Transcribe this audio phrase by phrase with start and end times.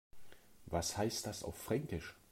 [0.65, 2.15] Was heißt das auf Fränkisch?